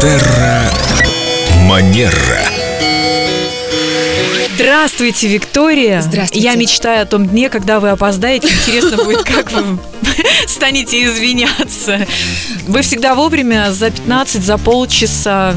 Терра 0.00 0.62
Манера. 1.64 2.14
Здравствуйте, 4.54 5.28
Виктория. 5.28 6.00
Здравствуйте. 6.00 6.42
Я 6.42 6.54
мечтаю 6.54 7.02
о 7.02 7.04
том 7.06 7.26
дне, 7.28 7.50
когда 7.50 7.80
вы 7.80 7.90
опоздаете. 7.90 8.48
Интересно 8.48 8.96
будет, 9.04 9.24
как 9.24 9.52
вы 9.52 9.78
станете 10.46 11.04
извиняться. 11.04 12.06
Вы 12.66 12.80
всегда 12.80 13.14
вовремя, 13.14 13.70
за 13.72 13.90
15, 13.90 14.42
за 14.42 14.56
полчаса. 14.56 15.54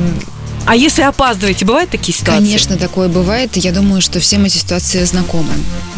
А 0.65 0.75
если 0.75 1.01
опаздываете, 1.01 1.65
бывают 1.65 1.89
такие 1.89 2.17
ситуации? 2.17 2.43
Конечно, 2.43 2.77
такое 2.77 3.09
бывает. 3.09 3.55
Я 3.57 3.71
думаю, 3.71 4.01
что 4.01 4.19
всем 4.19 4.45
эти 4.45 4.57
ситуации 4.57 5.03
знакомы. 5.03 5.49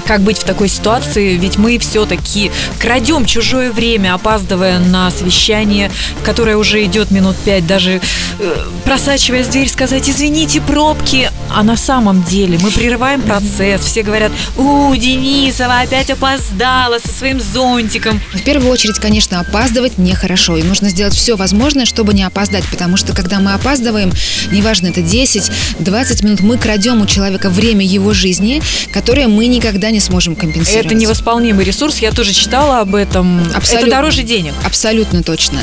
Как 0.08 0.22
быть 0.22 0.38
в 0.38 0.44
такой 0.44 0.70
ситуации? 0.70 1.36
Ведь 1.36 1.58
мы 1.58 1.78
все-таки 1.80 2.52
крадем 2.80 3.26
чужое 3.26 3.72
время, 3.72 4.14
опаздывая 4.14 4.80
на 4.80 5.10
совещание, 5.12 5.92
которое 6.24 6.58
уже 6.58 6.84
идет 6.86 7.10
минут 7.12 7.36
пять, 7.38 7.66
даже 7.66 8.02
э, 8.40 8.66
просачиваясь 8.84 9.48
в 9.48 9.52
дверь, 9.52 9.68
сказать 9.68 10.10
«извините, 10.10 10.62
пробки». 10.62 11.32
А 11.50 11.64
на 11.64 11.78
самом 11.78 12.24
деле 12.24 12.60
мы 12.62 12.70
прерываем 12.70 13.22
процесс. 13.22 13.82
Все 13.82 14.04
говорят 14.04 14.32
«У, 14.58 14.94
Денисова 14.96 15.80
опять 15.82 16.10
опоздала 16.10 17.00
со 17.00 17.08
своим 17.08 17.40
зонтиком». 17.40 18.22
В 18.34 18.42
первую 18.42 18.72
очередь, 18.72 18.98
конечно, 18.98 19.40
опаздывать 19.40 19.98
нехорошо. 19.98 20.58
И 20.58 20.64
нужно 20.64 20.90
сделать 20.90 21.16
все 21.16 21.36
возможное, 21.36 21.86
чтобы 21.86 22.14
не 22.14 22.24
опоздать. 22.24 22.66
Потому 22.70 22.98
что, 22.98 23.14
когда 23.14 23.40
мы 23.40 23.54
опаздываем, 23.54 24.12
неважно, 24.56 24.88
это 24.88 25.02
10-20 25.02 26.26
минут, 26.26 26.40
мы 26.42 26.58
крадем 26.58 27.02
у 27.02 27.06
человека 27.06 27.50
время 27.50 27.86
его 27.86 28.14
жизни, 28.14 28.62
которое 28.92 29.28
мы 29.28 29.48
никогда 29.48 29.92
не 29.92 30.00
сможем 30.00 30.36
компенсировать. 30.36 30.88
Это 30.88 30.96
невосполнимый 30.96 31.66
ресурс, 31.66 32.00
я 32.00 32.12
тоже 32.12 32.34
читала 32.34 32.80
об 32.80 32.96
этом. 32.96 33.42
Абсолютно. 33.54 33.88
Это 33.88 33.96
дороже 33.96 34.24
денег. 34.24 34.54
Абсолютно 34.64 35.24
точно. 35.24 35.60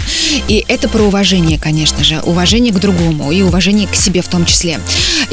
И 0.48 0.64
это 0.68 0.88
про 0.88 1.02
уважение, 1.02 1.58
конечно 1.58 2.04
же. 2.04 2.20
Уважение 2.24 2.72
к 2.72 2.78
другому 2.78 3.32
и 3.32 3.42
уважение 3.42 3.88
к 3.88 3.94
себе 3.94 4.22
в 4.22 4.28
том 4.28 4.44
числе. 4.46 4.78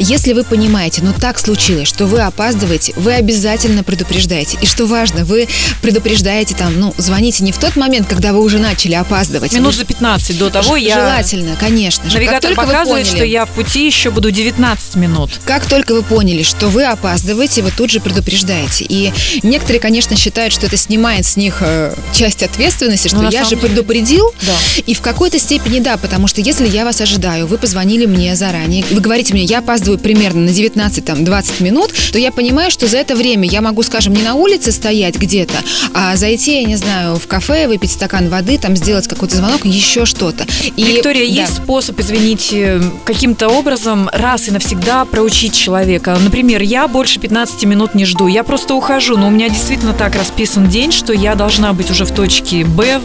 Если 0.02 0.32
вы 0.32 0.44
понимаете, 0.44 1.02
ну 1.04 1.12
так 1.12 1.38
случилось, 1.38 1.86
что 1.86 2.06
вы 2.06 2.20
опаздываете, 2.22 2.94
вы 2.96 3.12
обязательно 3.12 3.84
предупреждаете. 3.84 4.58
И 4.62 4.66
что 4.66 4.86
важно, 4.86 5.24
вы 5.26 5.46
предупреждаете 5.82 6.54
там, 6.54 6.78
ну, 6.80 6.94
звоните 6.96 7.44
не 7.44 7.52
в 7.52 7.58
тот 7.58 7.76
момент, 7.76 8.08
когда 8.08 8.32
вы 8.32 8.40
уже 8.42 8.58
начали 8.58 8.94
опаздывать. 8.94 9.52
Минут 9.52 9.74
за 9.74 9.84
15 9.84 10.38
до 10.38 10.48
того 10.50 10.76
я... 10.76 10.94
Желательно, 10.94 11.54
конечно 11.60 12.04
же. 12.08 12.12
Как 12.12 12.20
Навигатор 12.20 12.54
показывает, 12.54 13.06
поняли- 13.06 13.16
что 13.16 13.24
я 13.24 13.44
в 13.44 13.50
пути 13.50 13.84
еще 13.86 14.10
буду 14.10 14.30
19 14.30 14.96
минут. 14.96 15.30
Как 15.44 15.66
только 15.66 15.94
вы 15.94 16.02
поняли, 16.02 16.42
что 16.42 16.68
вы 16.68 16.84
опаздываете, 16.84 17.62
вы 17.62 17.70
тут 17.70 17.90
же 17.90 18.00
предупреждаете. 18.00 18.86
И 18.88 19.12
некоторые, 19.42 19.80
конечно, 19.80 20.16
считают, 20.16 20.52
что 20.54 20.66
это 20.66 20.76
снимает 20.78 21.26
с 21.26 21.36
них 21.36 21.58
э, 21.60 21.94
часть 22.14 22.42
ответственности, 22.42 23.08
что 23.08 23.18
Ну, 23.18 23.30
я 23.30 23.44
же 23.44 23.50
деле, 23.50 23.60
предупредил. 23.62 24.32
да. 24.42 24.54
И 24.86 24.94
в 24.94 25.00
какой-то 25.02 25.38
степени 25.38 25.80
да, 25.80 25.96
потому 25.98 26.26
что 26.26 26.40
если 26.40 26.66
я 26.66 26.84
вас 26.84 27.00
ожидаю, 27.02 27.46
вы 27.46 27.58
позвонили 27.58 28.06
мне 28.06 28.34
заранее, 28.34 28.84
вы 28.90 29.00
говорите 29.00 29.34
мне, 29.34 29.44
я 29.44 29.58
опаздываю 29.58 29.89
примерно 29.98 30.42
на 30.42 30.50
19-20 30.50 31.62
минут, 31.62 31.92
то 32.12 32.18
я 32.18 32.30
понимаю, 32.30 32.70
что 32.70 32.86
за 32.86 32.98
это 32.98 33.14
время 33.14 33.48
я 33.48 33.60
могу, 33.60 33.82
скажем, 33.82 34.14
не 34.14 34.22
на 34.22 34.34
улице 34.34 34.72
стоять 34.72 35.16
где-то, 35.16 35.54
а 35.92 36.16
зайти, 36.16 36.60
я 36.60 36.64
не 36.66 36.76
знаю, 36.76 37.16
в 37.16 37.26
кафе, 37.26 37.66
выпить 37.68 37.90
стакан 37.90 38.28
воды, 38.28 38.58
там 38.58 38.76
сделать 38.76 39.08
какой-то 39.08 39.36
звонок, 39.36 39.64
еще 39.64 40.04
что-то. 40.04 40.46
И, 40.76 40.82
Виктория, 40.82 41.26
да. 41.26 41.42
есть 41.42 41.56
способ, 41.56 41.98
извините, 42.00 42.82
каким-то 43.04 43.48
образом 43.48 44.08
раз 44.12 44.48
и 44.48 44.50
навсегда 44.50 45.04
проучить 45.04 45.54
человека? 45.54 46.16
Например, 46.22 46.62
я 46.62 46.88
больше 46.88 47.18
15 47.20 47.64
минут 47.64 47.94
не 47.94 48.04
жду, 48.04 48.26
я 48.26 48.44
просто 48.44 48.74
ухожу, 48.74 49.16
но 49.16 49.28
у 49.28 49.30
меня 49.30 49.48
действительно 49.48 49.92
так 49.92 50.14
расписан 50.14 50.68
день, 50.68 50.92
что 50.92 51.12
я 51.12 51.34
должна 51.34 51.72
быть 51.72 51.90
уже 51.90 52.04
в 52.04 52.12
точке 52.12 52.64
Б 52.64 53.00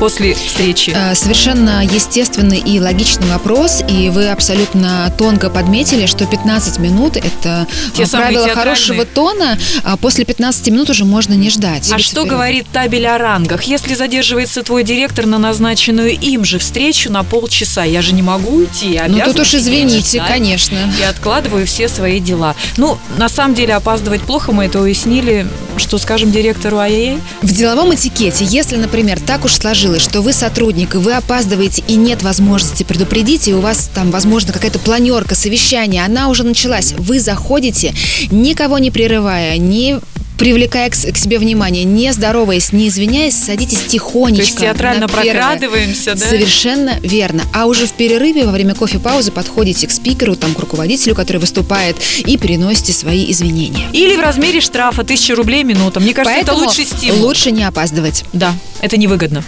после 0.00 0.34
встречи. 0.34 0.92
Э, 0.94 1.14
Совершенно 1.14 1.84
естественный 1.84 2.58
и 2.58 2.80
логичный 2.80 3.28
вопрос, 3.28 3.82
и 3.86 4.08
вы 4.08 4.28
абсолютно 4.28 5.12
тонко 5.18 5.50
подметили, 5.50 6.06
что 6.06 6.26
15 6.26 6.78
минут– 6.78 7.16
это 7.18 7.66
Те 7.94 8.04
э, 8.04 8.06
самые 8.06 8.32
правило 8.32 8.48
хорошего 8.54 9.04
тона, 9.04 9.58
а 9.84 9.96
после 9.98 10.24
15 10.24 10.68
минут 10.68 10.88
уже 10.90 11.04
можно 11.04 11.34
не 11.34 11.50
ждать. 11.50 11.88
А 11.92 11.98
что 11.98 12.22
теперь- 12.22 12.30
говорит 12.30 12.66
табель 12.72 13.06
о 13.06 13.18
рангах? 13.18 13.64
Если 13.64 13.94
задерживается 13.94 14.62
твой 14.62 14.82
директор 14.84 15.26
на 15.26 15.38
назначенную 15.38 16.18
им 16.18 16.44
же 16.44 16.58
встречу 16.58 17.12
на 17.12 17.22
полчаса, 17.22 17.84
я 17.84 18.00
же 18.00 18.14
не 18.14 18.22
могу 18.22 18.56
уйти. 18.56 18.92
я 18.94 19.06
Ну 19.06 19.20
тут 19.22 19.40
уж 19.40 19.54
извините, 19.54 20.16
ждать. 20.18 20.28
конечно. 20.28 20.78
Я 20.98 21.10
откладываю 21.10 21.66
все 21.66 21.88
свои 21.88 22.20
дела. 22.20 22.56
Ну, 22.78 22.96
на 23.18 23.28
самом 23.28 23.54
деле, 23.54 23.74
опаздывать 23.74 24.22
плохо, 24.22 24.52
мы 24.52 24.64
это 24.64 24.80
уяснили. 24.80 25.46
Что 25.76 25.98
скажем 25.98 26.32
директору 26.32 26.78
ай-яй? 26.78 27.18
В 27.42 27.52
деловом 27.52 27.94
этикете, 27.94 28.44
если, 28.46 28.76
например, 28.76 29.20
так 29.20 29.44
уж 29.44 29.54
сложилось, 29.54 29.89
что 29.98 30.22
вы 30.22 30.32
сотрудник, 30.32 30.94
и 30.94 30.98
вы 30.98 31.14
опаздываете, 31.14 31.82
и 31.88 31.96
нет 31.96 32.22
возможности 32.22 32.82
предупредить, 32.84 33.48
и 33.48 33.54
у 33.54 33.60
вас 33.60 33.90
там, 33.94 34.10
возможно, 34.10 34.52
какая-то 34.52 34.78
планерка, 34.78 35.34
совещание, 35.34 36.04
она 36.04 36.28
уже 36.28 36.44
началась, 36.44 36.92
вы 36.92 37.18
заходите, 37.18 37.94
никого 38.30 38.78
не 38.78 38.90
прерывая, 38.90 39.56
не 39.58 39.98
привлекая 40.40 40.88
к, 40.88 40.94
к 40.94 41.16
себе 41.18 41.38
внимание, 41.38 41.84
не 41.84 42.12
здороваясь, 42.14 42.72
не 42.72 42.88
извиняясь, 42.88 43.36
садитесь 43.36 43.84
тихонечко. 43.84 44.42
То 44.42 44.46
есть 44.46 44.58
театрально 44.58 45.06
прокрадываемся, 45.06 46.14
да? 46.14 46.26
Совершенно 46.26 46.98
верно. 47.02 47.42
А 47.52 47.66
уже 47.66 47.86
в 47.86 47.92
перерыве 47.92 48.46
во 48.46 48.52
время 48.52 48.74
кофе-паузы 48.74 49.32
подходите 49.32 49.86
к 49.86 49.90
спикеру, 49.90 50.36
там, 50.36 50.54
к 50.54 50.58
руководителю, 50.58 51.14
который 51.14 51.36
выступает, 51.36 51.96
и 52.24 52.38
переносите 52.38 52.94
свои 52.94 53.30
извинения. 53.30 53.84
Или 53.92 54.16
в 54.16 54.20
размере 54.20 54.62
штрафа 54.62 55.02
1000 55.02 55.34
рублей 55.34 55.62
минута. 55.62 56.00
Мне 56.00 56.14
кажется, 56.14 56.34
Поэтому 56.34 56.62
это 56.62 56.68
лучший 56.68 56.86
стимул. 56.86 57.26
лучше 57.26 57.50
не 57.50 57.64
опаздывать. 57.64 58.24
Да, 58.32 58.54
это 58.80 58.96
невыгодно. 58.96 59.44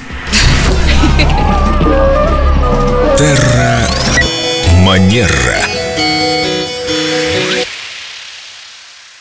Терра 3.17 3.89
Манера. 4.85 5.82